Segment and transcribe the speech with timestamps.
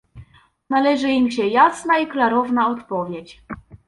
[0.69, 3.43] Należy im się jasna i klarowna odpowiedź